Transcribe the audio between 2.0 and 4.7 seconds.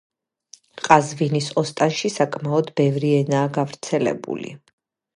საკმაოდ ბევრი ენაა გავრცელებული.